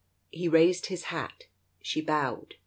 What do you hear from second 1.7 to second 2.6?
she bowed.